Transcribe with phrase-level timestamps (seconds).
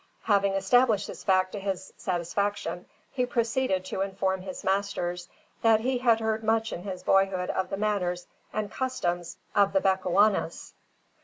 [0.23, 5.29] Having established this fact to his satisfaction, he proceeded to inform his masters,
[5.61, 9.79] that he had heard much in his boyhood of the manners and customs of the
[9.79, 10.73] Bechuanas.